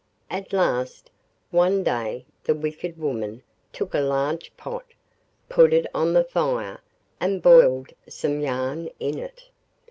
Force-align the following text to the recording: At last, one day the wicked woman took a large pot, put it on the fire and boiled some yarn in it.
At 0.31 0.51
last, 0.51 1.11
one 1.51 1.83
day 1.83 2.25
the 2.43 2.55
wicked 2.55 2.97
woman 2.97 3.43
took 3.71 3.93
a 3.93 3.99
large 3.99 4.51
pot, 4.57 4.83
put 5.47 5.73
it 5.75 5.85
on 5.93 6.13
the 6.13 6.23
fire 6.23 6.81
and 7.19 7.39
boiled 7.39 7.93
some 8.09 8.39
yarn 8.41 8.89
in 8.99 9.19
it. 9.19 9.49